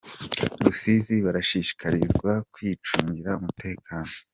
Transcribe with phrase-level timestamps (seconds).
[0.63, 4.11] Rusizi barashishikarizwa kwicungira umutekano